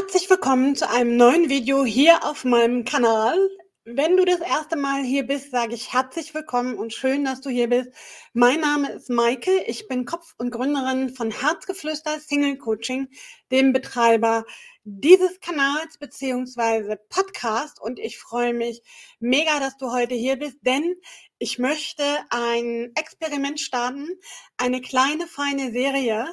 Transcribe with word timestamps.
Herzlich 0.00 0.30
willkommen 0.30 0.76
zu 0.76 0.88
einem 0.88 1.18
neuen 1.18 1.50
Video 1.50 1.84
hier 1.84 2.24
auf 2.24 2.44
meinem 2.44 2.86
Kanal. 2.86 3.36
Wenn 3.84 4.16
du 4.16 4.24
das 4.24 4.40
erste 4.40 4.76
Mal 4.76 5.04
hier 5.04 5.26
bist, 5.26 5.50
sage 5.50 5.74
ich 5.74 5.92
herzlich 5.92 6.34
willkommen 6.34 6.78
und 6.78 6.94
schön, 6.94 7.26
dass 7.26 7.42
du 7.42 7.50
hier 7.50 7.68
bist. 7.68 7.90
Mein 8.32 8.60
Name 8.60 8.92
ist 8.92 9.10
Maike. 9.10 9.50
Ich 9.66 9.88
bin 9.88 10.06
Kopf 10.06 10.34
und 10.38 10.52
Gründerin 10.52 11.10
von 11.10 11.30
Herzgeflüster 11.30 12.18
Single 12.18 12.56
Coaching, 12.56 13.08
dem 13.52 13.74
Betreiber 13.74 14.46
dieses 14.84 15.38
Kanals 15.40 15.98
beziehungsweise 15.98 16.98
Podcast. 17.10 17.78
Und 17.78 17.98
ich 17.98 18.18
freue 18.18 18.54
mich 18.54 18.82
mega, 19.18 19.60
dass 19.60 19.76
du 19.76 19.92
heute 19.92 20.14
hier 20.14 20.36
bist, 20.36 20.56
denn 20.62 20.94
ich 21.38 21.58
möchte 21.58 22.02
ein 22.30 22.90
Experiment 22.94 23.60
starten, 23.60 24.08
eine 24.56 24.80
kleine, 24.80 25.26
feine 25.26 25.70
Serie 25.72 26.26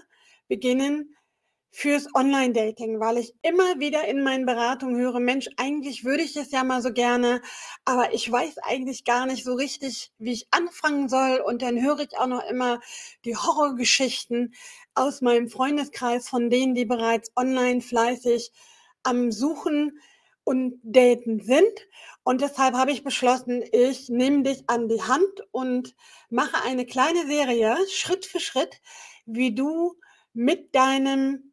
beginnen, 0.48 1.17
fürs 1.72 2.08
Online-Dating, 2.16 3.00
weil 3.00 3.18
ich 3.18 3.34
immer 3.42 3.80
wieder 3.80 4.08
in 4.08 4.24
meinen 4.24 4.46
Beratungen 4.46 4.98
höre, 4.98 5.20
Mensch, 5.20 5.48
eigentlich 5.58 6.04
würde 6.04 6.24
ich 6.24 6.36
es 6.36 6.52
ja 6.52 6.64
mal 6.64 6.82
so 6.82 6.92
gerne, 6.92 7.42
aber 7.86 8.14
ich 8.14 8.32
weiß 8.32 8.58
eigentlich 8.60 9.04
gar 9.04 9.26
nicht 9.26 9.44
so 9.44 9.54
richtig, 9.54 10.12
wie 10.18 10.32
ich 10.32 10.48
anfangen 10.52 11.10
soll. 11.10 11.42
Und 11.46 11.62
dann 11.62 11.82
höre 11.82 12.00
ich 12.00 12.18
auch 12.18 12.28
noch 12.28 12.44
immer 12.50 12.80
die 13.26 13.36
Horrorgeschichten 13.36 14.54
aus 14.96 15.22
meinem 15.22 15.50
Freundeskreis 15.50 16.28
von 16.30 16.50
denen, 16.50 16.74
die 16.74 16.86
bereits 16.86 17.32
online 17.36 17.82
fleißig 17.82 18.52
am 19.04 19.32
Suchen 19.32 20.00
und 20.44 20.80
Daten 20.82 21.42
sind. 21.42 21.88
Und 22.24 22.42
deshalb 22.42 22.74
habe 22.76 22.92
ich 22.92 23.04
beschlossen, 23.04 23.64
ich 23.72 24.10
nehme 24.10 24.44
dich 24.44 24.64
an 24.68 24.88
die 24.88 25.02
Hand 25.02 25.44
und 25.52 25.96
mache 26.30 26.64
eine 26.64 26.86
kleine 26.86 27.28
Serie, 27.28 27.78
Schritt 27.90 28.26
für 28.26 28.40
Schritt, 28.40 28.82
wie 29.26 29.54
du 29.54 29.96
mit 30.34 30.74
deinem 30.74 31.47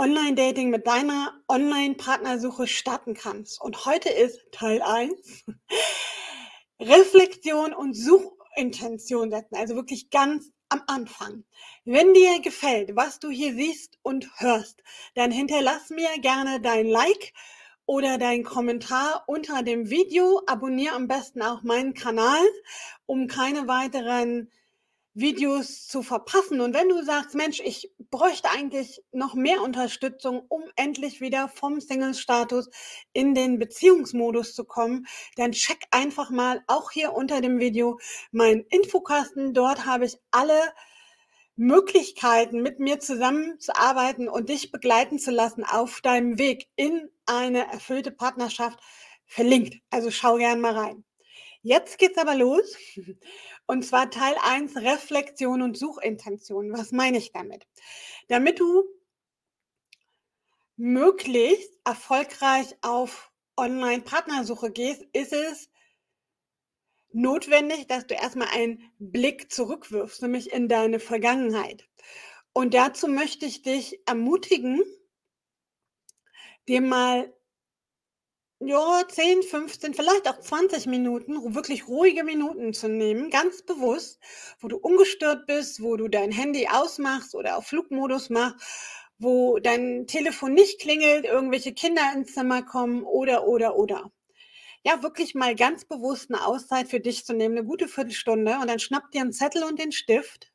Online-Dating 0.00 0.70
mit 0.70 0.86
deiner 0.86 1.38
Online-Partnersuche 1.46 2.66
starten 2.66 3.12
kannst. 3.12 3.60
Und 3.60 3.84
heute 3.84 4.08
ist 4.08 4.40
Teil 4.50 4.80
1 4.80 5.44
Reflexion 6.80 7.74
und 7.74 7.92
Suchintention 7.92 9.30
setzen, 9.30 9.56
also 9.56 9.74
wirklich 9.74 10.08
ganz 10.08 10.52
am 10.70 10.80
Anfang. 10.86 11.44
Wenn 11.84 12.14
dir 12.14 12.40
gefällt, 12.40 12.96
was 12.96 13.18
du 13.18 13.28
hier 13.28 13.52
siehst 13.52 13.98
und 14.00 14.26
hörst, 14.38 14.82
dann 15.16 15.30
hinterlass 15.30 15.90
mir 15.90 16.08
gerne 16.22 16.62
dein 16.62 16.86
Like 16.86 17.34
oder 17.84 18.16
dein 18.16 18.42
Kommentar 18.42 19.24
unter 19.26 19.62
dem 19.62 19.90
Video. 19.90 20.40
Abonniere 20.46 20.94
am 20.94 21.08
besten 21.08 21.42
auch 21.42 21.62
meinen 21.62 21.92
Kanal, 21.92 22.46
um 23.04 23.26
keine 23.26 23.68
weiteren 23.68 24.50
Videos 25.20 25.86
zu 25.86 26.02
verpassen. 26.02 26.60
Und 26.60 26.74
wenn 26.74 26.88
du 26.88 27.02
sagst, 27.04 27.34
Mensch, 27.34 27.60
ich 27.60 27.92
bräuchte 28.10 28.50
eigentlich 28.50 29.02
noch 29.12 29.34
mehr 29.34 29.62
Unterstützung, 29.62 30.42
um 30.48 30.62
endlich 30.76 31.20
wieder 31.20 31.48
vom 31.48 31.80
Single-Status 31.80 32.70
in 33.12 33.34
den 33.34 33.58
Beziehungsmodus 33.58 34.54
zu 34.54 34.64
kommen, 34.64 35.06
dann 35.36 35.52
check 35.52 35.78
einfach 35.90 36.30
mal 36.30 36.62
auch 36.66 36.90
hier 36.90 37.12
unter 37.12 37.40
dem 37.40 37.60
Video 37.60 37.98
meinen 38.32 38.64
Infokasten. 38.70 39.54
Dort 39.54 39.86
habe 39.86 40.06
ich 40.06 40.16
alle 40.30 40.60
Möglichkeiten, 41.56 42.62
mit 42.62 42.80
mir 42.80 43.00
zusammenzuarbeiten 43.00 44.28
und 44.28 44.48
dich 44.48 44.72
begleiten 44.72 45.18
zu 45.18 45.30
lassen 45.30 45.62
auf 45.64 46.00
deinem 46.00 46.38
Weg 46.38 46.68
in 46.76 47.10
eine 47.26 47.70
erfüllte 47.70 48.10
Partnerschaft 48.10 48.80
verlinkt. 49.26 49.76
Also 49.90 50.10
schau 50.10 50.36
gern 50.36 50.60
mal 50.60 50.74
rein. 50.74 51.04
Jetzt 51.62 51.98
geht's 51.98 52.16
aber 52.16 52.34
los. 52.34 52.76
Und 53.70 53.84
zwar 53.84 54.10
Teil 54.10 54.34
1 54.42 54.78
Reflexion 54.78 55.62
und 55.62 55.78
Suchintention. 55.78 56.72
Was 56.72 56.90
meine 56.90 57.18
ich 57.18 57.30
damit? 57.30 57.68
Damit 58.26 58.58
du 58.58 58.82
möglichst 60.74 61.78
erfolgreich 61.84 62.74
auf 62.80 63.30
Online-Partnersuche 63.56 64.72
gehst, 64.72 65.04
ist 65.12 65.32
es 65.32 65.70
notwendig, 67.12 67.86
dass 67.86 68.08
du 68.08 68.14
erstmal 68.14 68.48
einen 68.48 68.90
Blick 68.98 69.52
zurückwirfst, 69.52 70.20
nämlich 70.22 70.52
in 70.52 70.66
deine 70.66 70.98
Vergangenheit. 70.98 71.88
Und 72.52 72.74
dazu 72.74 73.06
möchte 73.06 73.46
ich 73.46 73.62
dich 73.62 74.00
ermutigen, 74.04 74.82
dir 76.66 76.80
mal 76.80 77.32
ja, 78.60 79.02
10, 79.08 79.42
15, 79.42 79.94
vielleicht 79.94 80.28
auch 80.28 80.38
20 80.38 80.86
Minuten, 80.86 81.54
wirklich 81.54 81.88
ruhige 81.88 82.24
Minuten 82.24 82.74
zu 82.74 82.88
nehmen, 82.88 83.30
ganz 83.30 83.62
bewusst, 83.62 84.20
wo 84.60 84.68
du 84.68 84.76
ungestört 84.76 85.46
bist, 85.46 85.82
wo 85.82 85.96
du 85.96 86.08
dein 86.08 86.30
Handy 86.30 86.68
ausmachst 86.68 87.34
oder 87.34 87.56
auf 87.56 87.66
Flugmodus 87.66 88.28
machst, 88.30 88.60
wo 89.18 89.58
dein 89.58 90.06
Telefon 90.06 90.52
nicht 90.54 90.80
klingelt, 90.80 91.24
irgendwelche 91.24 91.72
Kinder 91.74 92.02
ins 92.14 92.34
Zimmer 92.34 92.62
kommen 92.62 93.02
oder, 93.04 93.46
oder, 93.48 93.76
oder. 93.76 94.12
Ja, 94.84 95.02
wirklich 95.02 95.34
mal 95.34 95.54
ganz 95.56 95.84
bewusst 95.86 96.30
eine 96.30 96.46
Auszeit 96.46 96.88
für 96.88 97.00
dich 97.00 97.26
zu 97.26 97.34
nehmen, 97.34 97.58
eine 97.58 97.66
gute 97.66 97.88
Viertelstunde 97.88 98.58
und 98.60 98.68
dann 98.68 98.78
schnapp 98.80 99.10
dir 99.12 99.22
einen 99.22 99.32
Zettel 99.32 99.64
und 99.64 99.78
den 99.78 99.92
Stift 99.92 100.52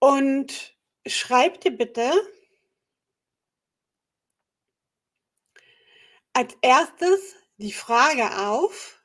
und 0.00 0.76
schreib 1.06 1.60
dir 1.60 1.72
bitte 1.72 2.10
als 6.36 6.54
erstes 6.60 7.34
die 7.56 7.72
Frage 7.72 8.46
auf, 8.46 9.00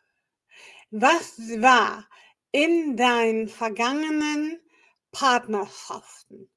was 0.89 1.39
war 1.61 2.05
in 2.51 2.97
deinen 2.97 3.47
vergangenen 3.47 4.59
Partnerschaften 5.13 6.51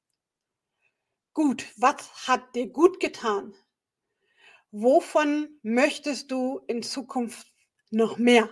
gut? 1.33 1.65
Was 1.77 2.27
hat 2.27 2.57
dir 2.57 2.67
gut 2.67 2.99
getan? 2.99 3.55
Wovon 4.73 5.61
möchtest 5.63 6.33
du 6.33 6.61
in 6.67 6.83
Zukunft 6.83 7.47
noch 7.93 8.19
mehr? 8.19 8.51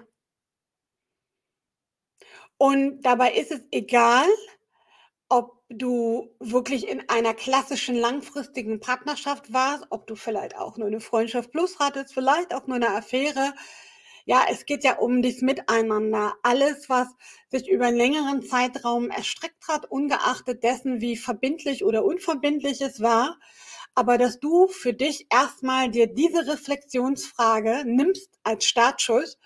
Und 2.57 3.03
dabei 3.03 3.33
ist 3.33 3.51
es 3.51 3.65
egal, 3.73 4.29
ob 5.33 5.63
du 5.71 6.29
wirklich 6.41 6.87
in 6.87 7.09
einer 7.09 7.33
klassischen 7.33 7.95
langfristigen 7.95 8.81
Partnerschaft 8.81 9.51
warst, 9.51 9.87
ob 9.89 10.07
du 10.07 10.15
vielleicht 10.15 10.59
auch 10.59 10.77
nur 10.77 10.89
eine 10.89 11.01
Freundschaft 11.01 11.53
plus 11.53 11.79
hattest, 11.79 12.13
vielleicht 12.13 12.53
auch 12.53 12.67
nur 12.67 12.77
eine 12.77 12.91
Affäre. 12.91 13.55
Ja, 14.27 14.45
es 14.51 14.67
geht 14.67 14.85
ja 14.85 14.99
um 14.99 15.23
das 15.23 15.41
Miteinander. 15.41 16.35
Alles, 16.43 16.91
was 16.91 17.09
sich 17.49 17.67
über 17.67 17.87
einen 17.87 17.97
längeren 17.97 18.43
Zeitraum 18.43 19.09
erstreckt 19.09 19.69
hat, 19.69 19.91
ungeachtet 19.91 20.63
dessen, 20.63 21.01
wie 21.01 21.17
verbindlich 21.17 21.83
oder 21.83 22.05
unverbindlich 22.05 22.83
es 22.83 23.01
war. 23.01 23.39
Aber 23.95 24.19
dass 24.19 24.39
du 24.39 24.69
für 24.69 24.93
dich 24.93 25.29
erstmal 25.31 25.91
dir 25.91 26.09
diese 26.09 26.47
Reflexionsfrage 26.47 27.85
nimmst 27.87 28.39
als 28.43 28.67
Startschuss. 28.67 29.39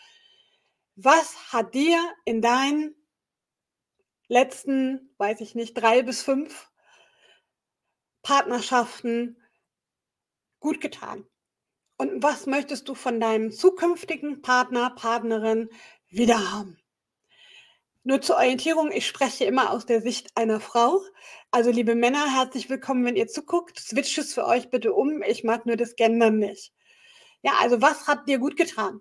Was 0.97 1.53
hat 1.53 1.75
dir 1.75 2.01
in 2.25 2.43
deinen 2.43 2.96
letzten, 4.29 5.15
weiß 5.19 5.41
ich 5.41 5.55
nicht, 5.55 5.75
drei 5.75 6.03
bis 6.03 6.23
fünf 6.23 6.71
Partnerschaften 8.23 9.37
gut 10.61 10.81
getan? 10.81 11.27
Und 11.99 12.23
was 12.23 12.47
möchtest 12.47 12.89
du 12.89 12.95
von 12.95 13.21
deinem 13.21 13.51
zukünftigen 13.53 14.43
Partner, 14.43 14.91
Partnerin 14.91 15.71
wieder 16.09 16.53
haben? 16.53 16.79
Nur 18.05 18.21
zur 18.21 18.37
Orientierung, 18.37 18.93
ich 18.93 19.07
spreche 19.07 19.47
immer 19.47 19.71
aus 19.71 19.87
der 19.87 20.01
Sicht 20.01 20.37
einer 20.37 20.61
Frau. 20.61 21.01
Also 21.51 21.71
liebe 21.71 21.95
Männer, 21.95 22.33
herzlich 22.33 22.71
willkommen, 22.71 23.05
wenn 23.05 23.17
ihr 23.17 23.27
zuguckt. 23.27 23.81
Switch 23.81 24.17
es 24.19 24.35
für 24.35 24.47
euch 24.47 24.71
bitte 24.71 24.93
um. 24.93 25.23
Ich 25.23 25.43
mag 25.43 25.67
nur 25.67 25.77
das 25.77 25.97
Gendern 25.97 26.39
nicht. 26.39 26.73
Ja, 27.43 27.55
also 27.61 27.83
was 27.83 28.07
hat 28.07 28.29
dir 28.29 28.39
gut 28.39 28.57
getan? 28.57 29.01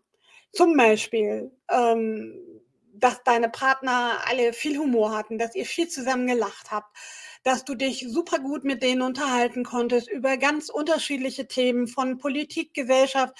Zum 0.51 0.75
Beispiel 0.75 1.51
ähm, 1.69 2.54
dass 2.99 3.23
deine 3.23 3.49
Partner 3.49 4.19
alle 4.27 4.53
viel 4.53 4.77
Humor 4.77 5.15
hatten, 5.15 5.37
dass 5.37 5.55
ihr 5.55 5.65
viel 5.65 5.87
zusammen 5.87 6.27
gelacht 6.27 6.71
habt, 6.71 6.95
dass 7.43 7.65
du 7.65 7.75
dich 7.75 8.05
super 8.07 8.39
gut 8.39 8.63
mit 8.63 8.81
denen 8.81 9.01
unterhalten 9.01 9.63
konntest 9.63 10.09
über 10.09 10.37
ganz 10.37 10.69
unterschiedliche 10.69 11.47
Themen 11.47 11.87
von 11.87 12.17
Politik, 12.17 12.73
Gesellschaft 12.73 13.35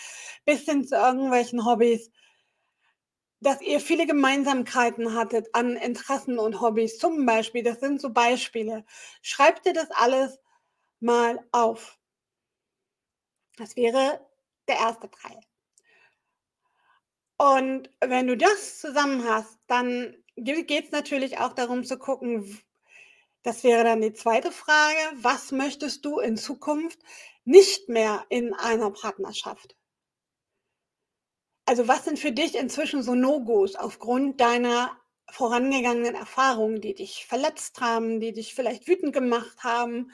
bis 0.45 0.61
hin 0.61 0.85
zu 0.85 0.95
irgendwelchen 0.95 1.65
Hobbys, 1.65 2.11
dass 3.41 3.61
ihr 3.61 3.79
viele 3.79 4.05
Gemeinsamkeiten 4.05 5.13
hattet 5.15 5.47
an 5.53 5.75
Interessen 5.75 6.39
und 6.39 6.61
Hobbys. 6.61 6.97
Zum 6.97 7.25
Beispiel, 7.25 7.63
das 7.63 7.79
sind 7.79 8.01
so 8.01 8.11
Beispiele. 8.11 8.85
Schreib 9.21 9.63
dir 9.63 9.73
das 9.73 9.89
alles 9.91 10.39
mal 10.99 11.39
auf. 11.51 11.97
Das 13.57 13.75
wäre 13.75 14.19
der 14.67 14.77
erste 14.77 15.09
Teil. 15.09 15.39
Und 17.37 17.89
wenn 17.99 18.27
du 18.27 18.37
das 18.37 18.79
zusammen 18.79 19.27
hast, 19.27 19.57
dann 19.67 20.15
geht 20.35 20.85
es 20.85 20.91
natürlich 20.91 21.39
auch 21.39 21.53
darum 21.53 21.83
zu 21.83 21.97
gucken, 21.97 22.59
das 23.43 23.63
wäre 23.63 23.83
dann 23.83 24.01
die 24.01 24.13
zweite 24.13 24.51
Frage, 24.51 24.97
was 25.15 25.51
möchtest 25.51 26.03
du 26.05 26.19
in 26.19 26.37
Zukunft 26.37 26.99
nicht 27.43 27.89
mehr 27.89 28.25
in 28.29 28.53
einer 28.53 28.89
Partnerschaft? 28.89 29.75
Also 31.65 31.87
was 31.87 32.05
sind 32.05 32.19
für 32.19 32.31
dich 32.31 32.55
inzwischen 32.55 33.03
so 33.03 33.15
No-Gos 33.15 33.75
aufgrund 33.75 34.39
deiner 34.39 34.97
vorangegangenen 35.29 36.15
Erfahrungen, 36.15 36.81
die 36.81 36.93
dich 36.93 37.25
verletzt 37.27 37.81
haben, 37.81 38.19
die 38.19 38.33
dich 38.33 38.53
vielleicht 38.55 38.87
wütend 38.87 39.13
gemacht 39.13 39.63
haben, 39.63 40.11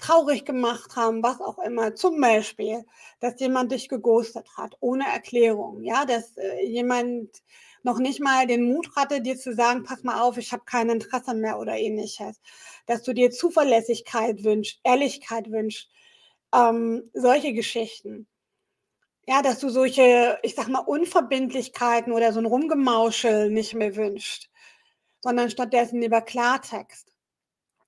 traurig 0.00 0.44
gemacht 0.44 0.96
haben, 0.96 1.22
was 1.22 1.40
auch 1.40 1.58
immer. 1.58 1.94
Zum 1.94 2.20
Beispiel, 2.20 2.84
dass 3.20 3.38
jemand 3.40 3.72
dich 3.72 3.88
geghostet 3.88 4.46
hat, 4.56 4.76
ohne 4.80 5.04
Erklärung. 5.06 5.82
Ja, 5.82 6.04
dass 6.04 6.36
äh, 6.36 6.64
jemand 6.66 7.42
noch 7.82 7.98
nicht 7.98 8.20
mal 8.20 8.46
den 8.46 8.64
Mut 8.64 8.90
hatte, 8.96 9.22
dir 9.22 9.36
zu 9.36 9.54
sagen, 9.54 9.84
pass 9.84 10.02
mal 10.02 10.20
auf, 10.20 10.36
ich 10.38 10.52
habe 10.52 10.64
kein 10.64 10.90
Interesse 10.90 11.34
mehr 11.34 11.58
oder 11.58 11.76
ähnliches. 11.76 12.40
Dass 12.86 13.02
du 13.02 13.12
dir 13.14 13.30
Zuverlässigkeit 13.30 14.44
wünschst, 14.44 14.80
Ehrlichkeit 14.84 15.50
wünschst, 15.50 15.88
ähm, 16.54 17.10
solche 17.14 17.52
Geschichten. 17.52 18.26
Ja, 19.26 19.42
dass 19.42 19.60
du 19.60 19.68
solche, 19.68 20.38
ich 20.42 20.54
sag 20.54 20.68
mal, 20.68 20.80
Unverbindlichkeiten 20.80 22.12
oder 22.12 22.32
so 22.32 22.40
ein 22.40 22.46
Rumgemauschel 22.46 23.50
nicht 23.50 23.74
mehr 23.74 23.94
wünschst, 23.96 24.50
sondern 25.20 25.50
stattdessen 25.50 26.00
lieber 26.00 26.20
Klartext. 26.22 27.06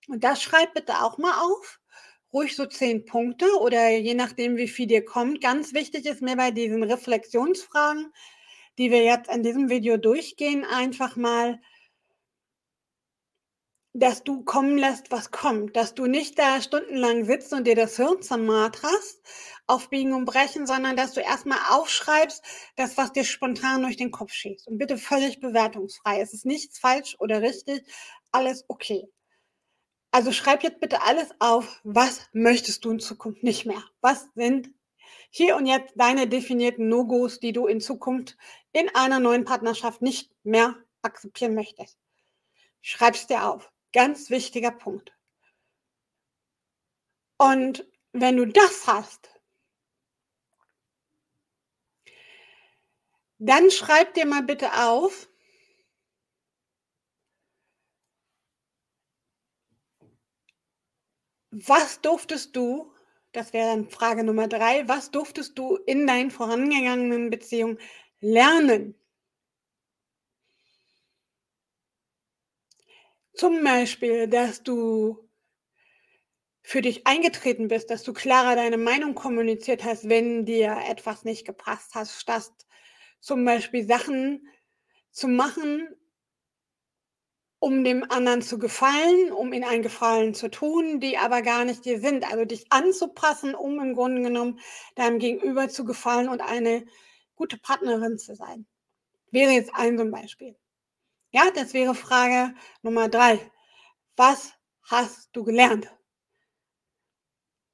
Und 0.08 0.24
das 0.24 0.42
schreib 0.42 0.74
bitte 0.74 1.02
auch 1.02 1.18
mal 1.18 1.40
auf. 1.42 1.80
Ruhig 2.32 2.56
so 2.56 2.66
zehn 2.66 3.04
Punkte 3.04 3.46
oder 3.60 3.90
je 3.90 4.14
nachdem, 4.14 4.56
wie 4.56 4.68
viel 4.68 4.86
dir 4.86 5.04
kommt. 5.04 5.40
Ganz 5.42 5.74
wichtig 5.74 6.06
ist 6.06 6.22
mir 6.22 6.36
bei 6.36 6.50
diesen 6.50 6.82
Reflexionsfragen, 6.82 8.12
die 8.78 8.90
wir 8.90 9.02
jetzt 9.04 9.30
in 9.30 9.42
diesem 9.42 9.68
Video 9.68 9.98
durchgehen, 9.98 10.64
einfach 10.64 11.16
mal, 11.16 11.60
dass 13.94 14.24
du 14.24 14.42
kommen 14.44 14.78
lässt, 14.78 15.10
was 15.10 15.30
kommt. 15.30 15.76
Dass 15.76 15.94
du 15.94 16.06
nicht 16.06 16.38
da 16.38 16.62
stundenlang 16.62 17.26
sitzt 17.26 17.52
und 17.52 17.66
dir 17.66 17.76
das 17.76 17.96
Hirn 17.96 18.22
zermarterst, 18.22 19.20
auf 19.66 19.90
Biegen 19.90 20.14
und 20.14 20.24
Brechen, 20.24 20.66
sondern 20.66 20.96
dass 20.96 21.12
du 21.12 21.20
erstmal 21.20 21.58
aufschreibst, 21.68 22.42
das, 22.76 22.96
was 22.96 23.12
dir 23.12 23.24
spontan 23.24 23.82
durch 23.82 23.96
den 23.98 24.10
Kopf 24.10 24.32
schießt. 24.32 24.66
Und 24.68 24.78
bitte 24.78 24.96
völlig 24.96 25.40
bewertungsfrei. 25.40 26.20
Es 26.20 26.32
ist 26.32 26.46
nichts 26.46 26.78
falsch 26.78 27.16
oder 27.18 27.42
richtig, 27.42 27.82
alles 28.32 28.64
okay. 28.68 29.08
Also 30.12 30.30
schreib 30.30 30.62
jetzt 30.62 30.78
bitte 30.78 31.02
alles 31.02 31.30
auf, 31.38 31.80
was 31.84 32.28
möchtest 32.32 32.84
du 32.84 32.90
in 32.90 33.00
Zukunft 33.00 33.42
nicht 33.42 33.64
mehr? 33.64 33.82
Was 34.02 34.28
sind 34.34 34.70
hier 35.30 35.56
und 35.56 35.64
jetzt 35.64 35.94
deine 35.96 36.28
definierten 36.28 36.90
No-Gos, 36.90 37.40
die 37.40 37.54
du 37.54 37.66
in 37.66 37.80
Zukunft 37.80 38.36
in 38.72 38.94
einer 38.94 39.18
neuen 39.18 39.46
Partnerschaft 39.46 40.02
nicht 40.02 40.30
mehr 40.44 40.76
akzeptieren 41.00 41.54
möchtest. 41.54 41.98
Schreib's 42.82 43.26
dir 43.26 43.48
auf. 43.48 43.72
Ganz 43.94 44.28
wichtiger 44.28 44.70
Punkt. 44.70 45.12
Und 47.38 47.86
wenn 48.12 48.36
du 48.36 48.46
das 48.46 48.86
hast, 48.86 49.30
dann 53.38 53.70
schreib 53.70 54.12
dir 54.12 54.26
mal 54.26 54.42
bitte 54.42 54.70
auf, 54.74 55.28
was 61.52 62.00
durftest 62.00 62.56
du 62.56 62.92
das 63.32 63.54
wäre 63.54 63.68
dann 63.68 63.88
Frage 63.88 64.24
Nummer 64.24 64.46
drei. 64.46 64.86
Was 64.88 65.10
durftest 65.10 65.58
du 65.58 65.76
in 65.86 66.06
deinen 66.06 66.30
vorangegangenen 66.30 67.30
Beziehungen 67.30 67.78
lernen? 68.20 68.94
Zum 73.34 73.62
Beispiel, 73.64 74.26
dass 74.28 74.62
du 74.62 75.28
für 76.62 76.80
dich 76.80 77.06
eingetreten 77.06 77.68
bist, 77.68 77.90
dass 77.90 78.02
du 78.02 78.12
klarer 78.12 78.56
deine 78.56 78.78
Meinung 78.78 79.14
kommuniziert 79.14 79.84
hast, 79.84 80.08
wenn 80.08 80.44
dir 80.44 80.76
etwas 80.88 81.24
nicht 81.24 81.44
gepasst 81.44 81.94
hat, 81.94 82.08
statt 82.08 82.50
zum 83.20 83.44
Beispiel 83.44 83.86
Sachen 83.86 84.46
zu 85.10 85.28
machen, 85.28 85.88
um 87.62 87.84
dem 87.84 88.02
anderen 88.10 88.42
zu 88.42 88.58
gefallen, 88.58 89.30
um 89.30 89.52
ihn 89.52 89.62
einen 89.62 89.84
Gefallen 89.84 90.34
zu 90.34 90.50
tun, 90.50 90.98
die 90.98 91.16
aber 91.16 91.42
gar 91.42 91.64
nicht 91.64 91.84
dir 91.84 92.00
sind. 92.00 92.28
Also 92.28 92.44
dich 92.44 92.66
anzupassen, 92.70 93.54
um 93.54 93.78
im 93.78 93.94
Grunde 93.94 94.20
genommen 94.20 94.58
deinem 94.96 95.20
Gegenüber 95.20 95.68
zu 95.68 95.84
gefallen 95.84 96.28
und 96.28 96.40
eine 96.40 96.84
gute 97.36 97.58
Partnerin 97.58 98.18
zu 98.18 98.34
sein. 98.34 98.66
Wäre 99.30 99.52
jetzt 99.52 99.70
ein 99.74 99.96
so 99.96 100.02
ein 100.02 100.10
Beispiel. 100.10 100.56
Ja, 101.30 101.52
das 101.54 101.72
wäre 101.72 101.94
Frage 101.94 102.52
Nummer 102.82 103.08
drei. 103.08 103.38
Was 104.16 104.54
hast 104.82 105.28
du 105.32 105.44
gelernt? 105.44 105.88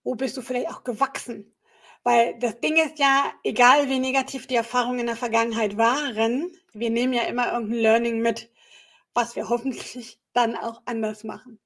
Wo 0.04 0.16
bist 0.16 0.36
du 0.36 0.42
vielleicht 0.42 0.68
auch 0.68 0.84
gewachsen? 0.84 1.56
Weil 2.02 2.38
das 2.40 2.60
Ding 2.60 2.76
ist 2.76 2.98
ja, 2.98 3.32
egal 3.42 3.88
wie 3.88 4.00
negativ 4.00 4.46
die 4.48 4.56
Erfahrungen 4.56 5.00
in 5.00 5.06
der 5.06 5.16
Vergangenheit 5.16 5.78
waren, 5.78 6.52
wir 6.74 6.90
nehmen 6.90 7.14
ja 7.14 7.22
immer 7.22 7.54
irgendein 7.54 7.80
Learning 7.80 8.20
mit 8.20 8.50
was 9.18 9.34
wir 9.34 9.48
hoffentlich 9.54 10.20
dann 10.32 10.56
auch 10.56 10.80
anders 10.84 11.24
machen. 11.24 11.58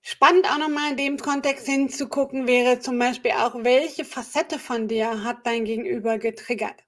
Spannend 0.00 0.46
auch 0.48 0.58
nochmal 0.58 0.92
in 0.92 0.96
dem 0.96 1.16
Kontext 1.18 1.66
hinzugucken 1.66 2.46
wäre 2.46 2.78
zum 2.78 2.96
Beispiel 3.00 3.32
auch, 3.32 3.64
welche 3.64 4.04
Facette 4.04 4.60
von 4.60 4.86
dir 4.86 5.24
hat 5.24 5.44
dein 5.44 5.64
Gegenüber 5.64 6.18
getriggert? 6.18 6.84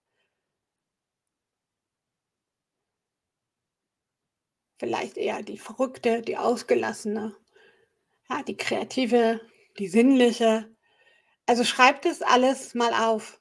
Vielleicht 4.78 5.16
eher 5.16 5.42
die 5.42 5.58
verrückte, 5.58 6.22
die 6.22 6.36
ausgelassene, 6.36 7.34
ja, 8.30 8.42
die 8.44 8.56
kreative, 8.56 9.40
die 9.78 9.88
sinnliche. 9.88 10.72
Also 11.46 11.64
schreibt 11.64 12.06
es 12.06 12.22
alles 12.22 12.74
mal 12.74 12.94
auf. 12.94 13.37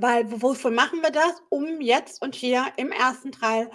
Weil 0.00 0.42
wofür 0.42 0.70
machen 0.70 1.02
wir 1.02 1.10
das? 1.10 1.42
Um 1.48 1.80
jetzt 1.80 2.22
und 2.22 2.34
hier 2.34 2.66
im 2.76 2.90
ersten 2.90 3.32
Teil 3.32 3.70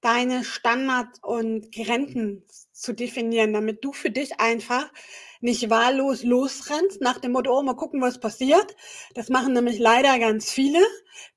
deine 0.00 0.44
Standards 0.44 1.18
und 1.22 1.72
Grenzen 1.72 2.44
zu 2.72 2.92
definieren, 2.92 3.52
damit 3.52 3.84
du 3.84 3.92
für 3.92 4.10
dich 4.10 4.38
einfach 4.40 4.92
nicht 5.40 5.68
wahllos 5.70 6.22
losrennst 6.22 7.00
nach 7.00 7.18
dem 7.18 7.32
Motto, 7.32 7.58
oh, 7.58 7.62
mal 7.62 7.74
gucken, 7.74 8.00
was 8.00 8.20
passiert. 8.20 8.76
Das 9.14 9.28
machen 9.28 9.52
nämlich 9.52 9.78
leider 9.78 10.18
ganz 10.18 10.50
viele. 10.50 10.80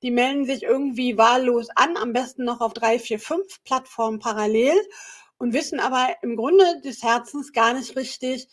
Die 0.02 0.10
melden 0.10 0.44
sich 0.44 0.62
irgendwie 0.62 1.18
wahllos 1.18 1.68
an, 1.74 1.96
am 1.96 2.12
besten 2.12 2.44
noch 2.44 2.60
auf 2.60 2.72
drei, 2.72 2.98
vier, 2.98 3.18
fünf 3.18 3.62
Plattformen 3.64 4.18
parallel 4.20 4.76
und 5.38 5.52
wissen 5.52 5.80
aber 5.80 6.14
im 6.22 6.36
Grunde 6.36 6.80
des 6.82 7.02
Herzens 7.02 7.52
gar 7.52 7.72
nicht 7.74 7.96
richtig, 7.96 8.46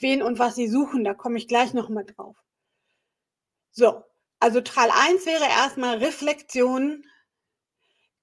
wen 0.00 0.22
und 0.22 0.38
was 0.38 0.56
sie 0.56 0.68
suchen. 0.68 1.04
Da 1.04 1.14
komme 1.14 1.38
ich 1.38 1.48
gleich 1.48 1.72
noch 1.72 1.88
mal 1.88 2.04
drauf. 2.04 2.36
So, 3.70 4.02
also 4.40 4.60
Teil 4.60 4.90
1 4.90 5.26
wäre 5.26 5.44
erstmal 5.44 5.98
Reflexion. 5.98 7.04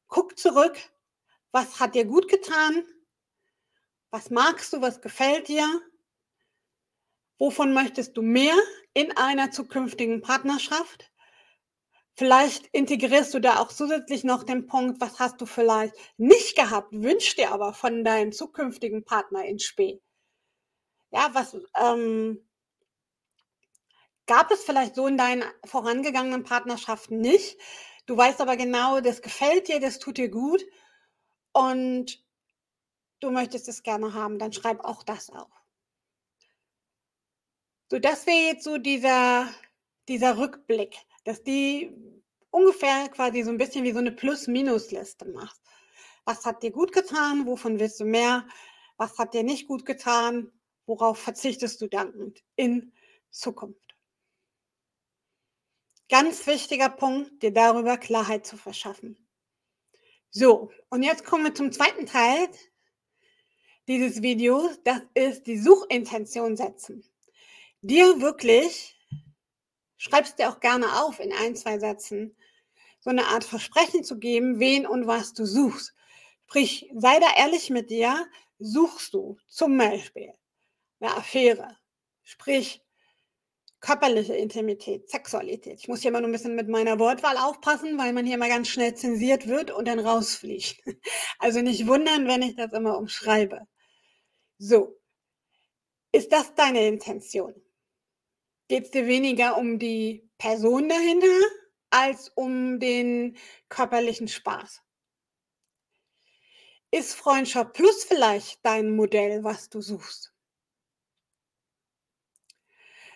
Guck 0.08 0.38
zurück, 0.38 0.78
was 1.52 1.80
hat 1.80 1.96
dir 1.96 2.06
gut 2.06 2.30
getan? 2.30 2.86
Was 4.12 4.30
magst 4.30 4.74
du, 4.74 4.82
was 4.82 5.02
gefällt 5.02 5.48
dir? 5.48 5.68
Wovon 7.40 7.74
möchtest 7.74 8.16
du 8.16 8.22
mehr 8.22 8.56
in 8.94 9.16
einer 9.18 9.52
zukünftigen 9.52 10.22
Partnerschaft? 10.22 11.12
Vielleicht 12.16 12.68
integrierst 12.68 13.34
du 13.34 13.40
da 13.40 13.60
auch 13.60 13.70
zusätzlich 13.70 14.24
noch 14.24 14.44
den 14.44 14.68
Punkt, 14.68 15.02
was 15.02 15.20
hast 15.20 15.42
du 15.42 15.48
vielleicht 15.48 15.96
nicht 16.18 16.56
gehabt, 16.56 16.94
wünschst 16.94 17.40
dir 17.40 17.52
aber 17.52 17.74
von 17.74 18.04
deinem 18.04 18.32
zukünftigen 18.32 19.04
Partner 19.04 19.44
in 19.46 19.58
Spee. 19.58 20.00
Ja, 21.10 21.32
was, 21.34 21.58
ähm, 21.76 22.48
Gab 24.26 24.52
es 24.52 24.64
vielleicht 24.64 24.96
so 24.96 25.08
in 25.08 25.18
deinen 25.18 25.44
vorangegangenen 25.66 26.44
Partnerschaften 26.44 27.20
nicht. 27.20 27.58
Du 28.06 28.16
weißt 28.18 28.42
aber 28.42 28.58
genau, 28.58 29.02
das 29.02 29.22
gefällt 29.22 29.68
dir, 29.68 29.80
das 29.80 30.00
tut 30.00 30.18
dir 30.18 30.30
gut 30.30 30.64
und 31.54 32.24
du 33.20 33.32
möchtest 33.32 33.68
es 33.70 33.84
gerne 33.84 34.14
haben, 34.14 34.40
dann 34.40 34.54
schreib 34.54 34.84
auch 34.84 35.04
das 35.04 35.30
auf. 35.30 35.52
So, 37.90 38.00
das 38.00 38.26
wäre 38.26 38.48
jetzt 38.54 38.64
so 38.64 38.78
dieser, 38.78 39.48
dieser 40.08 40.38
Rückblick, 40.38 40.98
dass 41.26 41.44
die 41.44 41.92
ungefähr 42.50 43.08
quasi 43.10 43.44
so 43.44 43.52
ein 43.52 43.58
bisschen 43.58 43.84
wie 43.84 43.92
so 43.92 44.00
eine 44.00 44.12
Plus-Minus-Liste 44.12 45.26
machst. 45.30 45.62
Was 46.26 46.46
hat 46.46 46.64
dir 46.64 46.72
gut 46.72 46.92
getan? 46.92 47.46
Wovon 47.46 47.80
willst 47.80 48.00
du 48.00 48.06
mehr? 48.06 48.48
Was 48.98 49.18
hat 49.18 49.34
dir 49.34 49.44
nicht 49.44 49.68
gut 49.68 49.86
getan? 49.86 50.52
Worauf 50.86 51.20
verzichtest 51.20 51.82
du 51.82 51.88
dankend 51.88 52.44
in 52.56 52.94
Zukunft? 53.30 53.93
Ganz 56.14 56.46
wichtiger 56.46 56.90
Punkt, 56.90 57.42
dir 57.42 57.52
darüber 57.52 57.98
Klarheit 57.98 58.46
zu 58.46 58.56
verschaffen. 58.56 59.18
So, 60.30 60.70
und 60.92 61.02
jetzt 61.02 61.26
kommen 61.26 61.46
wir 61.46 61.56
zum 61.56 61.72
zweiten 61.72 62.06
Teil 62.06 62.50
dieses 63.88 64.22
Videos. 64.22 64.78
Das 64.84 65.02
ist 65.16 65.48
die 65.48 65.58
Suchintention 65.58 66.56
setzen. 66.56 67.04
Dir 67.82 68.22
wirklich, 68.22 68.96
schreibst 69.98 70.38
dir 70.38 70.52
auch 70.52 70.60
gerne 70.60 71.02
auf 71.02 71.20
in 71.20 71.34
ein, 71.34 71.56
zwei 71.56 71.80
Sätzen, 71.80 72.38
so 73.00 73.10
eine 73.10 73.26
Art 73.26 73.44
Versprechen 73.44 74.04
zu 74.04 74.20
geben, 74.20 74.60
wen 74.60 74.86
und 74.86 75.08
was 75.08 75.34
du 75.34 75.48
suchst. 75.48 75.96
Sprich, 76.46 76.92
sei 76.94 77.20
da 77.22 77.38
ehrlich 77.38 77.72
mit 77.72 77.90
dir, 77.90 78.28
suchst 78.60 79.16
du 79.16 79.40
zum 79.48 79.76
Beispiel 79.80 80.32
eine 81.00 81.16
Affäre. 81.16 81.76
Sprich, 82.22 82.83
körperliche 83.84 84.34
Intimität, 84.34 85.10
Sexualität. 85.10 85.78
Ich 85.82 85.90
muss 85.90 86.02
hier 86.02 86.10
immer 86.10 86.22
nur 86.22 86.30
ein 86.30 86.32
bisschen 86.32 86.56
mit 86.56 86.70
meiner 86.70 87.00
Wortwahl 87.00 87.36
aufpassen, 87.38 87.98
weil 87.98 88.14
man 88.14 88.26
hier 88.26 88.36
immer 88.36 88.48
ganz 88.48 88.70
schnell 88.70 88.96
zensiert 88.96 89.46
wird 89.48 89.72
und 89.72 89.88
dann 89.88 90.00
rausfliegt. 90.00 90.82
Also 91.40 91.60
nicht 91.62 91.86
wundern, 91.86 92.26
wenn 92.28 92.42
ich 92.42 92.56
das 92.56 92.72
immer 92.72 92.98
umschreibe. 92.98 93.68
So, 94.58 94.98
ist 96.14 96.32
das 96.32 96.56
deine 96.56 96.88
Intention? 96.88 97.54
Geht 98.70 98.86
es 98.86 98.92
dir 98.92 99.06
weniger 99.06 99.58
um 99.58 99.78
die 99.80 100.30
Person 100.38 100.88
dahinter 100.88 101.28
als 101.90 102.30
um 102.30 102.80
den 102.80 103.36
körperlichen 103.68 104.30
Spaß? 104.30 104.82
Ist 106.92 107.16
Freundschaft 107.16 107.74
Plus 107.74 108.06
vielleicht 108.06 108.66
dein 108.66 108.96
Modell, 108.96 109.44
was 109.44 109.68
du 109.68 109.82
suchst? 109.82 110.33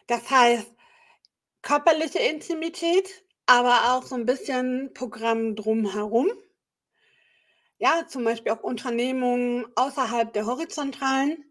Das 0.07 0.29
heißt, 0.29 0.73
körperliche 1.61 2.19
Intimität, 2.19 3.25
aber 3.45 3.93
auch 3.93 4.03
so 4.03 4.15
ein 4.15 4.25
bisschen 4.25 4.93
Programm 4.93 5.55
drumherum. 5.55 6.29
Ja, 7.79 8.07
zum 8.07 8.23
Beispiel 8.23 8.51
auch 8.51 8.63
Unternehmungen 8.63 9.65
außerhalb 9.75 10.33
der 10.33 10.45
horizontalen. 10.45 11.43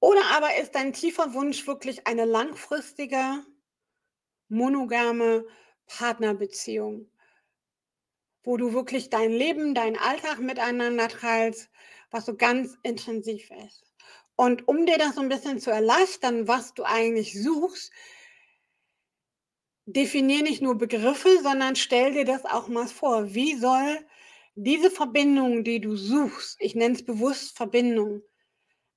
Oder 0.00 0.24
aber 0.32 0.56
ist 0.56 0.74
dein 0.74 0.92
tiefer 0.92 1.34
Wunsch 1.34 1.66
wirklich 1.66 2.06
eine 2.06 2.24
langfristige, 2.24 3.44
monogame 4.48 5.46
Partnerbeziehung, 5.86 7.10
wo 8.42 8.56
du 8.56 8.72
wirklich 8.72 9.10
dein 9.10 9.30
Leben, 9.32 9.74
deinen 9.74 9.96
Alltag 9.96 10.38
miteinander 10.40 11.08
teilst, 11.08 11.70
was 12.10 12.26
so 12.26 12.36
ganz 12.36 12.76
intensiv 12.82 13.50
ist. 13.66 13.87
Und 14.40 14.68
um 14.68 14.86
dir 14.86 14.98
das 14.98 15.16
so 15.16 15.20
ein 15.20 15.28
bisschen 15.28 15.58
zu 15.58 15.72
erleichtern, 15.72 16.46
was 16.46 16.72
du 16.72 16.84
eigentlich 16.84 17.42
suchst, 17.42 17.90
definier 19.84 20.44
nicht 20.44 20.62
nur 20.62 20.78
Begriffe, 20.78 21.40
sondern 21.42 21.74
stell 21.74 22.12
dir 22.12 22.24
das 22.24 22.44
auch 22.44 22.68
mal 22.68 22.86
vor. 22.86 23.34
Wie 23.34 23.56
soll 23.56 24.06
diese 24.54 24.92
Verbindung, 24.92 25.64
die 25.64 25.80
du 25.80 25.96
suchst, 25.96 26.56
ich 26.60 26.76
nenne 26.76 26.94
es 26.94 27.04
bewusst 27.04 27.56
Verbindung, 27.56 28.22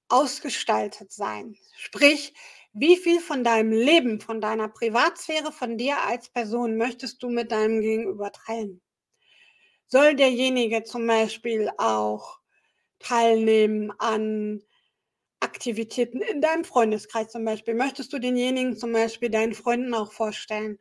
ausgestaltet 0.09 1.11
sein? 1.11 1.57
Sprich, 1.75 2.35
wie 2.73 2.95
viel 2.95 3.19
von 3.19 3.43
deinem 3.43 3.71
Leben, 3.71 4.21
von 4.21 4.41
deiner 4.41 4.67
Privatsphäre, 4.67 5.51
von 5.51 5.75
dir 5.75 6.01
als 6.01 6.29
Person 6.29 6.77
möchtest 6.77 7.23
du 7.23 7.29
mit 7.29 7.51
deinem 7.51 7.81
Gegenüber 7.81 8.31
teilen? 8.31 8.79
Soll 9.87 10.15
derjenige 10.15 10.83
zum 10.83 11.07
Beispiel 11.07 11.71
auch 11.79 12.39
teilnehmen 12.99 13.91
an 13.97 14.61
Aktivitäten 15.61 16.21
in 16.21 16.41
deinem 16.41 16.63
Freundeskreis 16.65 17.31
zum 17.31 17.45
Beispiel? 17.45 17.75
Möchtest 17.75 18.11
du 18.13 18.19
denjenigen 18.19 18.75
zum 18.77 18.93
Beispiel 18.93 19.29
deinen 19.29 19.53
Freunden 19.53 19.93
auch 19.93 20.11
vorstellen? 20.11 20.79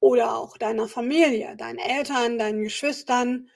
Oder 0.00 0.36
auch 0.36 0.58
deiner 0.58 0.88
Familie, 0.88 1.56
deinen 1.56 1.78
Eltern, 1.80 2.38
deinen 2.38 2.62
Geschwistern? 2.62 3.50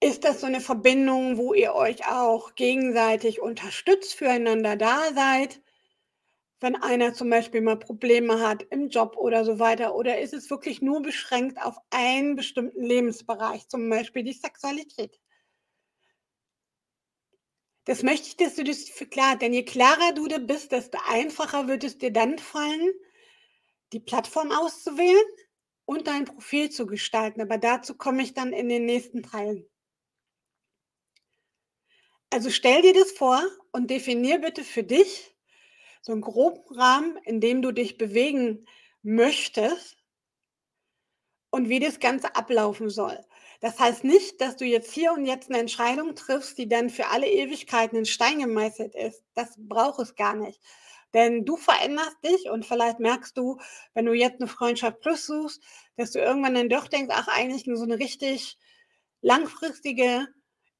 Ist 0.00 0.24
das 0.24 0.42
so 0.42 0.46
eine 0.46 0.60
Verbindung, 0.60 1.38
wo 1.38 1.54
ihr 1.54 1.72
euch 1.74 2.06
auch 2.06 2.54
gegenseitig 2.56 3.40
unterstützt, 3.40 4.12
füreinander 4.12 4.76
da 4.76 5.14
seid? 5.14 5.62
Wenn 6.60 6.76
einer 6.76 7.14
zum 7.14 7.30
Beispiel 7.30 7.62
mal 7.62 7.78
Probleme 7.78 8.40
hat 8.40 8.64
im 8.70 8.90
Job 8.90 9.16
oder 9.18 9.46
so 9.46 9.60
weiter? 9.60 9.96
Oder 9.96 10.20
ist 10.20 10.34
es 10.34 10.50
wirklich 10.50 10.82
nur 10.82 11.02
beschränkt 11.02 11.62
auf 11.62 11.78
einen 11.90 12.36
bestimmten 12.36 12.84
Lebensbereich, 12.84 13.68
zum 13.68 13.90
Beispiel 13.90 14.24
die 14.24 14.34
Sexualität? 14.34 15.21
Das 17.84 18.02
möchte 18.02 18.28
ich, 18.28 18.36
dass 18.36 18.54
du 18.54 18.64
das 18.64 18.84
klar, 19.10 19.36
denn 19.36 19.52
je 19.52 19.64
klarer 19.64 20.12
du 20.14 20.28
da 20.28 20.38
bist, 20.38 20.70
desto 20.72 20.98
einfacher 21.08 21.66
wird 21.66 21.82
es 21.82 21.98
dir 21.98 22.12
dann 22.12 22.38
fallen, 22.38 22.90
die 23.92 24.00
Plattform 24.00 24.52
auszuwählen 24.52 25.24
und 25.84 26.06
dein 26.06 26.24
Profil 26.24 26.70
zu 26.70 26.86
gestalten. 26.86 27.40
Aber 27.40 27.58
dazu 27.58 27.96
komme 27.96 28.22
ich 28.22 28.34
dann 28.34 28.52
in 28.52 28.68
den 28.68 28.86
nächsten 28.86 29.22
Teilen. 29.22 29.66
Also 32.30 32.50
stell 32.50 32.82
dir 32.82 32.94
das 32.94 33.12
vor 33.12 33.42
und 33.72 33.90
definier 33.90 34.38
bitte 34.38 34.64
für 34.64 34.82
dich 34.84 35.36
so 36.00 36.12
einen 36.12 36.20
groben 36.20 36.62
Rahmen, 36.74 37.16
in 37.24 37.40
dem 37.40 37.62
du 37.62 37.72
dich 37.72 37.98
bewegen 37.98 38.66
möchtest 39.02 39.96
und 41.50 41.68
wie 41.68 41.78
das 41.78 42.00
Ganze 42.00 42.34
ablaufen 42.34 42.88
soll. 42.90 43.22
Das 43.62 43.78
heißt 43.78 44.02
nicht, 44.02 44.40
dass 44.40 44.56
du 44.56 44.64
jetzt 44.64 44.92
hier 44.92 45.12
und 45.12 45.24
jetzt 45.24 45.48
eine 45.48 45.60
Entscheidung 45.60 46.16
triffst, 46.16 46.58
die 46.58 46.68
dann 46.68 46.90
für 46.90 47.06
alle 47.06 47.28
Ewigkeiten 47.28 47.96
in 47.96 48.06
Stein 48.06 48.40
gemeißelt 48.40 48.96
ist. 48.96 49.22
Das 49.34 49.54
braucht 49.56 50.00
es 50.00 50.16
gar 50.16 50.34
nicht. 50.34 50.60
Denn 51.14 51.44
du 51.44 51.56
veränderst 51.56 52.16
dich 52.24 52.50
und 52.50 52.66
vielleicht 52.66 52.98
merkst 52.98 53.38
du, 53.38 53.60
wenn 53.94 54.06
du 54.06 54.14
jetzt 54.14 54.40
eine 54.40 54.48
Freundschaft 54.48 55.00
plus 55.00 55.26
suchst, 55.26 55.62
dass 55.96 56.10
du 56.10 56.18
irgendwann 56.18 56.56
dann 56.56 56.68
doch 56.70 56.88
denkst, 56.88 57.14
ach, 57.16 57.28
eigentlich 57.28 57.66
nur 57.66 57.76
so 57.76 57.84
eine 57.84 58.00
richtig 58.00 58.58
langfristige, 59.20 60.26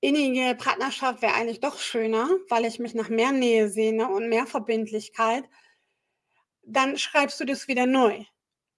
innige 0.01 0.57
Partnerschaft 0.57 1.23
wäre 1.23 1.35
eigentlich 1.35 1.61
doch 1.61 1.79
schöner, 1.79 2.29
weil 2.49 2.65
ich 2.65 2.81
mich 2.81 2.95
nach 2.95 3.09
mehr 3.09 3.31
Nähe 3.31 3.69
sehne 3.69 4.09
und 4.09 4.29
mehr 4.29 4.47
Verbindlichkeit. 4.49 5.45
Dann 6.65 6.99
schreibst 6.99 7.39
du 7.39 7.45
das 7.45 7.69
wieder 7.69 7.87
neu 7.87 8.25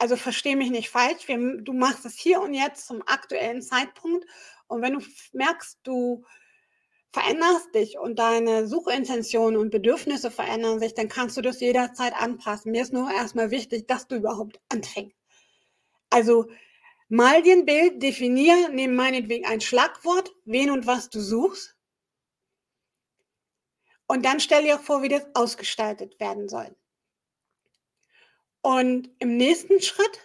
also 0.04 0.16
verstehe 0.16 0.54
mich 0.54 0.70
nicht 0.70 0.90
falsch, 0.90 1.28
wir, 1.28 1.38
du 1.62 1.72
machst 1.72 2.04
es 2.04 2.18
hier 2.18 2.42
und 2.42 2.52
jetzt 2.52 2.86
zum 2.86 3.00
aktuellen 3.06 3.62
Zeitpunkt. 3.62 4.26
Und 4.66 4.82
wenn 4.82 4.98
du 4.98 5.06
merkst, 5.32 5.78
du 5.82 6.26
veränderst 7.10 7.74
dich 7.74 7.98
und 7.98 8.18
deine 8.18 8.66
Suchintentionen 8.66 9.58
und 9.58 9.70
Bedürfnisse 9.70 10.30
verändern 10.30 10.78
sich, 10.78 10.92
dann 10.92 11.08
kannst 11.08 11.38
du 11.38 11.40
das 11.40 11.58
jederzeit 11.60 12.12
anpassen. 12.12 12.72
Mir 12.72 12.82
ist 12.82 12.92
nur 12.92 13.10
erstmal 13.10 13.50
wichtig, 13.50 13.86
dass 13.86 14.06
du 14.06 14.16
überhaupt 14.16 14.60
anfängst. 14.68 15.16
Also 16.10 16.50
mal 17.08 17.40
dir 17.40 17.54
ein 17.56 17.64
Bild, 17.64 18.02
definier, 18.02 18.68
nimm 18.68 18.96
meinetwegen 18.96 19.46
ein 19.46 19.62
Schlagwort, 19.62 20.34
wen 20.44 20.70
und 20.70 20.86
was 20.86 21.08
du 21.08 21.18
suchst. 21.18 21.78
Und 24.06 24.26
dann 24.26 24.38
stell 24.38 24.64
dir 24.64 24.76
auch 24.76 24.82
vor, 24.82 25.00
wie 25.00 25.08
das 25.08 25.24
ausgestaltet 25.32 26.20
werden 26.20 26.50
soll. 26.50 26.76
Und 28.64 29.10
im 29.18 29.36
nächsten 29.36 29.78
Schritt 29.82 30.20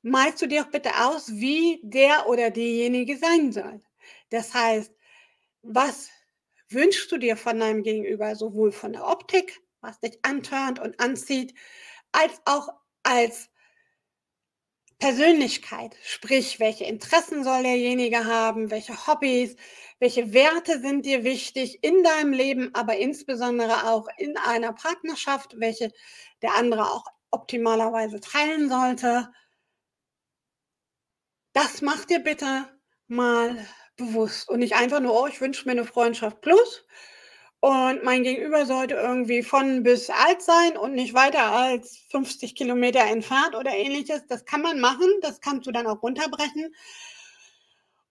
malst 0.00 0.40
du 0.40 0.46
dir 0.46 0.62
auch 0.62 0.70
bitte 0.70 0.88
aus, 1.04 1.30
wie 1.32 1.80
der 1.82 2.26
oder 2.26 2.50
diejenige 2.50 3.18
sein 3.18 3.52
soll. 3.52 3.82
Das 4.30 4.54
heißt, 4.54 4.90
was 5.60 6.08
wünschst 6.70 7.12
du 7.12 7.18
dir 7.18 7.36
von 7.36 7.60
deinem 7.60 7.82
Gegenüber, 7.82 8.36
sowohl 8.36 8.72
von 8.72 8.94
der 8.94 9.06
Optik, 9.06 9.60
was 9.82 10.00
dich 10.00 10.18
antörnt 10.24 10.78
und 10.78 10.98
anzieht, 10.98 11.54
als 12.12 12.40
auch 12.46 12.70
als 13.02 13.50
Persönlichkeit, 14.98 15.96
sprich, 16.02 16.60
welche 16.60 16.84
Interessen 16.84 17.44
soll 17.44 17.62
derjenige 17.62 18.24
haben, 18.24 18.70
welche 18.70 19.06
Hobbys, 19.06 19.56
welche 19.98 20.32
Werte 20.32 20.80
sind 20.80 21.04
dir 21.04 21.24
wichtig 21.24 21.78
in 21.82 22.02
deinem 22.02 22.32
Leben, 22.32 22.70
aber 22.74 22.96
insbesondere 22.96 23.88
auch 23.90 24.06
in 24.18 24.36
einer 24.36 24.72
Partnerschaft, 24.72 25.58
welche 25.58 25.92
der 26.42 26.54
andere 26.54 26.90
auch 26.90 27.04
optimalerweise 27.30 28.20
teilen 28.20 28.68
sollte. 28.68 29.30
Das 31.52 31.82
macht 31.82 32.10
dir 32.10 32.20
bitte 32.20 32.68
mal 33.06 33.66
bewusst. 33.96 34.48
Und 34.48 34.60
nicht 34.60 34.74
einfach 34.74 35.00
nur, 35.00 35.20
oh, 35.20 35.26
ich 35.26 35.40
wünsche 35.40 35.66
mir 35.66 35.72
eine 35.72 35.84
Freundschaft. 35.84 36.40
Plus 36.40 36.84
und 37.64 38.04
mein 38.04 38.24
Gegenüber 38.24 38.66
sollte 38.66 38.92
irgendwie 38.92 39.42
von 39.42 39.84
bis 39.84 40.10
alt 40.10 40.42
sein 40.42 40.76
und 40.76 40.92
nicht 40.92 41.14
weiter 41.14 41.50
als 41.50 41.96
50 42.10 42.54
Kilometer 42.54 43.00
entfernt 43.00 43.54
oder 43.54 43.70
ähnliches. 43.70 44.26
Das 44.26 44.44
kann 44.44 44.60
man 44.60 44.80
machen, 44.80 45.08
das 45.22 45.40
kannst 45.40 45.66
du 45.66 45.72
dann 45.72 45.86
auch 45.86 46.02
runterbrechen. 46.02 46.74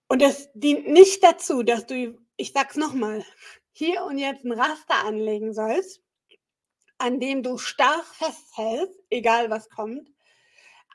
Und 0.08 0.22
das 0.22 0.50
dient 0.54 0.88
nicht 0.88 1.22
dazu, 1.22 1.62
dass 1.62 1.86
du, 1.86 2.18
ich 2.36 2.52
sag's 2.52 2.74
nochmal, 2.74 3.24
hier 3.70 4.02
und 4.02 4.18
jetzt 4.18 4.44
ein 4.44 4.50
Raster 4.50 5.04
anlegen 5.04 5.54
sollst, 5.54 6.02
an 6.98 7.20
dem 7.20 7.44
du 7.44 7.56
stark 7.56 8.06
festhältst, 8.06 8.98
egal 9.08 9.50
was 9.50 9.70
kommt. 9.70 10.10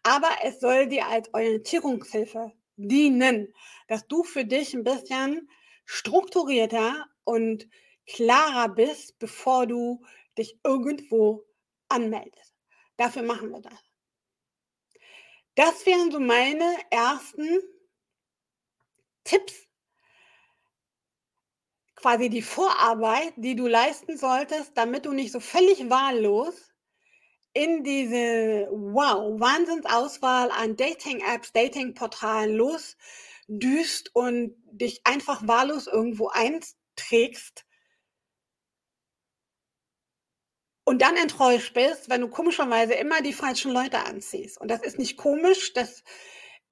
Aber 0.03 0.31
es 0.43 0.59
soll 0.59 0.87
dir 0.87 1.07
als 1.07 1.33
Orientierungshilfe 1.33 2.51
dienen, 2.75 3.53
dass 3.87 4.05
du 4.09 4.25
für 4.25 4.43
dich 4.43 4.73
ein 4.73 4.83
bisschen 4.83 5.49
strukturierter 5.85 7.05
und 7.23 7.69
klarer 8.09 8.69
bist, 8.69 9.19
bevor 9.19 9.67
du 9.67 10.03
dich 10.37 10.59
irgendwo 10.63 11.45
anmeldest. 11.89 12.53
Dafür 12.97 13.23
machen 13.23 13.51
wir 13.51 13.61
das. 13.61 13.79
Das 15.55 15.85
wären 15.85 16.11
so 16.11 16.19
meine 16.19 16.75
ersten 16.89 17.59
Tipps, 19.23 19.67
quasi 21.95 22.29
die 22.29 22.41
Vorarbeit, 22.41 23.33
die 23.35 23.55
du 23.55 23.67
leisten 23.67 24.17
solltest, 24.17 24.71
damit 24.75 25.05
du 25.05 25.11
nicht 25.11 25.31
so 25.31 25.39
völlig 25.39 25.89
wahllos 25.89 26.73
in 27.53 27.83
diese 27.83 28.69
wow 28.71 29.39
Wahnsinnsauswahl 29.39 30.49
an 30.51 30.77
Dating-Apps, 30.77 31.51
Dating-Portalen 31.51 32.55
losdüst 32.55 34.15
und 34.15 34.55
dich 34.71 35.01
einfach 35.03 35.45
wahllos 35.45 35.87
irgendwo 35.87 36.29
einträgst 36.29 37.65
und 40.89 41.03
dann 41.03 41.17
enttäuscht 41.17 41.75
bist, 41.75 42.09
wenn 42.09 42.21
du 42.21 42.29
komischerweise 42.29 42.95
immer 42.95 43.21
die 43.21 43.31
falschen 43.31 43.71
Leute 43.71 43.99
anziehst. 43.99 44.59
Und 44.59 44.71
das 44.71 44.81
ist 44.81 44.97
nicht 44.97 45.17
komisch, 45.17 45.71
das 45.73 46.03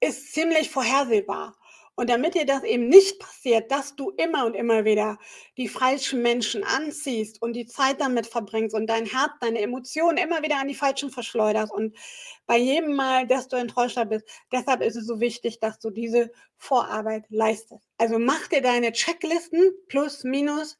ist 0.00 0.34
ziemlich 0.34 0.70
vorhersehbar. 0.70 1.56
Und 1.94 2.10
damit 2.10 2.34
dir 2.34 2.44
das 2.44 2.64
eben 2.64 2.88
nicht 2.88 3.20
passiert, 3.20 3.70
dass 3.70 3.94
du 3.94 4.10
immer 4.10 4.44
und 4.44 4.54
immer 4.54 4.84
wieder 4.84 5.18
die 5.56 5.68
falschen 5.68 6.20
Menschen 6.20 6.64
anziehst 6.64 7.40
und 7.40 7.52
die 7.52 7.66
Zeit 7.66 8.00
damit 8.00 8.26
verbringst 8.26 8.74
und 8.74 8.88
dein 8.88 9.06
Herz, 9.06 9.30
deine 9.40 9.60
Emotionen 9.60 10.18
immer 10.18 10.42
wieder 10.42 10.58
an 10.58 10.66
die 10.66 10.74
falschen 10.74 11.10
verschleuderst 11.10 11.72
und 11.72 11.96
bei 12.44 12.56
jedem 12.56 12.96
Mal, 12.96 13.28
desto 13.28 13.54
enttäuschter 13.54 14.04
bist. 14.04 14.26
Deshalb 14.50 14.82
ist 14.82 14.96
es 14.96 15.06
so 15.06 15.20
wichtig, 15.20 15.60
dass 15.60 15.78
du 15.78 15.90
diese 15.90 16.32
Vorarbeit 16.56 17.24
leistest. 17.28 17.86
Also 17.98 18.18
mach 18.18 18.48
dir 18.48 18.62
deine 18.62 18.90
Checklisten 18.90 19.70
plus, 19.86 20.24
minus, 20.24 20.76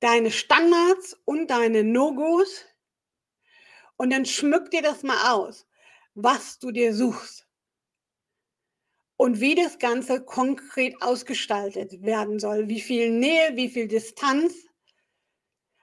deine 0.00 0.30
Standards 0.30 1.16
und 1.24 1.50
deine 1.50 1.84
No-Gos 1.84 2.64
und 3.96 4.10
dann 4.12 4.26
schmück 4.26 4.70
dir 4.70 4.82
das 4.82 5.02
mal 5.02 5.32
aus, 5.32 5.66
was 6.14 6.58
du 6.58 6.70
dir 6.70 6.94
suchst 6.94 7.46
und 9.16 9.40
wie 9.40 9.54
das 9.54 9.78
Ganze 9.78 10.22
konkret 10.24 11.00
ausgestaltet 11.00 12.02
werden 12.02 12.38
soll, 12.38 12.68
wie 12.68 12.80
viel 12.80 13.10
Nähe, 13.10 13.56
wie 13.56 13.68
viel 13.68 13.88
Distanz 13.88 14.54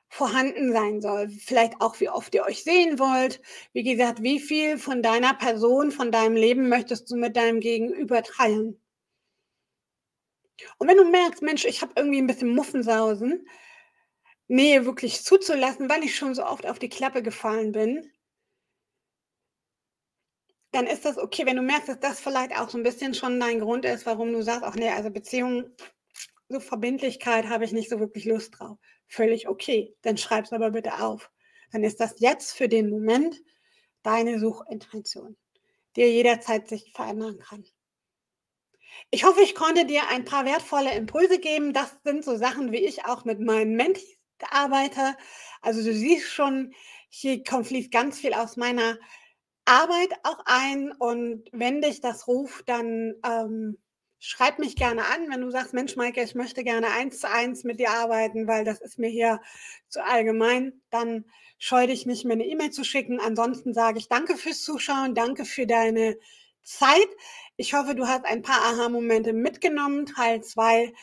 vorhanden 0.10 0.72
sein 0.72 1.02
soll. 1.02 1.30
Vielleicht 1.30 1.82
auch, 1.82 2.00
wie 2.00 2.10
oft 2.10 2.36
ihr 2.36 2.44
euch 2.46 2.64
sehen 2.64 3.00
wollt. 3.00 3.42
Wie 3.74 3.82
gesagt, 3.82 4.22
wie 4.22 4.40
viel 4.40 4.78
von 4.78 5.02
deiner 5.02 5.34
Person, 5.34 5.92
von 5.92 6.12
deinem 6.12 6.36
Leben 6.36 6.70
möchtest 6.70 7.10
du 7.10 7.16
mit 7.16 7.36
deinem 7.36 7.60
Gegenüber 7.60 8.22
teilen. 8.22 8.80
Und 10.78 10.88
wenn 10.88 10.98
du 10.98 11.06
merkst, 11.06 11.42
Mensch, 11.42 11.66
ich 11.66 11.82
habe 11.82 11.94
irgendwie 11.96 12.20
ein 12.20 12.28
bisschen 12.28 12.54
Muffensausen, 12.54 13.48
Nähe 14.48 14.86
wirklich 14.86 15.22
zuzulassen, 15.24 15.90
weil 15.90 16.04
ich 16.04 16.16
schon 16.16 16.34
so 16.36 16.46
oft 16.46 16.66
auf 16.66 16.80
die 16.80 16.90
Klappe 16.90 17.24
gefallen 17.24 17.74
bin, 17.74 18.10
dann 20.72 20.88
ist 20.88 21.06
das 21.06 21.18
okay, 21.18 21.46
wenn 21.46 21.56
du 21.56 21.62
merkst, 21.62 21.88
dass 21.90 22.00
das 22.00 22.20
vielleicht 22.20 22.58
auch 22.60 22.70
so 22.70 22.78
ein 22.78 22.84
bisschen 22.84 23.14
schon 23.14 23.40
dein 23.40 23.60
Grund 23.60 23.86
ist, 23.86 24.06
warum 24.06 24.32
du 24.34 24.42
sagst: 24.42 24.64
„Ach 24.64 24.76
ne, 24.76 24.94
also 24.94 25.10
Beziehung, 25.10 25.70
so 26.50 26.60
Verbindlichkeit 26.60 27.48
habe 27.50 27.66
ich 27.66 27.72
nicht 27.74 27.90
so 27.90 28.00
wirklich 28.00 28.26
Lust 28.26 28.60
drauf.“ 28.60 28.78
Völlig 29.08 29.48
okay, 29.50 29.96
dann 30.04 30.18
schreib's 30.18 30.52
aber 30.54 30.72
bitte 30.72 31.02
auf. 31.04 31.32
Dann 31.72 31.84
ist 31.84 32.00
das 32.00 32.16
jetzt 32.20 32.54
für 32.58 32.68
den 32.70 32.90
Moment 32.90 33.42
deine 34.04 34.40
Suchintention, 34.40 35.38
die 35.98 36.04
jederzeit 36.04 36.68
sich 36.70 36.94
verändern 36.94 37.40
kann. 37.40 37.66
Ich 39.12 39.24
hoffe, 39.24 39.40
ich 39.42 39.56
konnte 39.56 39.86
dir 39.86 40.10
ein 40.10 40.26
paar 40.26 40.44
wertvolle 40.46 40.94
Impulse 40.94 41.40
geben. 41.40 41.72
Das 41.72 41.96
sind 42.04 42.26
so 42.26 42.36
Sachen, 42.36 42.72
wie 42.74 42.84
ich 42.86 43.06
auch 43.06 43.24
mit 43.24 43.40
meinen 43.40 43.76
Mentis 43.78 44.18
arbeite. 44.52 45.16
Also, 45.62 45.84
du 45.84 45.94
siehst 45.94 46.30
schon, 46.32 46.74
hier 47.10 47.44
kommt 47.44 47.68
fließt 47.68 47.92
ganz 47.92 48.20
viel 48.20 48.34
aus 48.34 48.58
meiner 48.58 48.98
Arbeit 49.66 50.12
auch 50.24 50.40
ein 50.46 50.92
und 50.94 51.46
wenn 51.54 51.82
dich 51.82 52.02
das 52.02 52.28
ruft, 52.28 52.70
dann, 52.70 53.16
ähm, 53.26 53.78
schreib 54.20 54.60
mich 54.60 54.76
gerne 54.78 55.06
an, 55.08 55.30
wenn 55.32 55.42
du 55.42 55.52
sagst: 55.52 55.74
„Mensch, 55.74 55.96
Maike, 55.98 56.24
ich 56.24 56.36
möchte 56.36 56.64
gerne 56.64 56.88
eins 56.92 57.20
zu 57.22 57.30
eins 57.30 57.64
mit 57.66 57.80
dir 57.80 57.92
arbeiten, 57.92 58.48
weil 58.48 58.66
das 58.66 58.82
ist 58.82 59.00
mir 59.00 59.10
hier 59.10 59.42
zu 59.90 60.04
allgemein“, 60.06 60.82
dann 60.92 61.26
scheue 61.60 61.88
dich 61.88 62.06
nicht, 62.08 62.26
mir 62.26 62.36
'ne 62.38 62.46
E-Mail 62.48 62.72
zu 62.72 62.84
schicken. 62.86 63.20
Ansonsten 63.22 63.74
sage 63.74 64.00
ich 64.00 64.10
danke 64.10 64.38
fürs 64.38 64.62
Zuschauen, 64.64 65.16
danke 65.16 65.46
für 65.46 65.68
deine 65.68 66.18
Zeit. 66.64 67.08
Ich 67.58 67.74
hoffe, 67.76 67.96
du 67.96 68.08
hast 68.08 68.26
ein 68.26 68.42
paar 68.44 68.62
Aha-Momente 68.66 69.34
mitgenommen. 69.34 70.06
Teil 70.08 70.42
2 70.44 70.94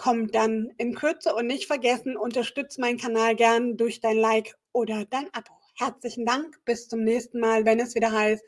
kommt 0.00 0.34
dann 0.34 0.72
in 0.78 0.94
Kürze 0.94 1.34
und 1.34 1.46
nicht 1.46 1.66
vergessen, 1.66 2.16
unterstütze 2.16 2.80
meinen 2.80 2.96
Kanal 2.96 3.36
gern 3.36 3.76
durch 3.76 4.00
dein 4.00 4.16
Like 4.16 4.56
oder 4.72 5.04
dein 5.04 5.28
Abo. 5.34 5.52
Herzlichen 5.76 6.24
Dank. 6.24 6.56
Bis 6.64 6.88
zum 6.88 7.04
nächsten 7.04 7.38
Mal, 7.38 7.66
wenn 7.66 7.80
es 7.80 7.94
wieder 7.94 8.10
heißt, 8.10 8.42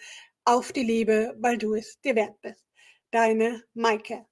auf 0.46 0.72
die 0.72 0.82
Liebe, 0.82 1.36
weil 1.38 1.58
du 1.58 1.74
es 1.74 2.00
dir 2.00 2.14
wert 2.14 2.40
bist. 2.40 2.64
Deine 3.10 3.62
Maike. 3.74 4.24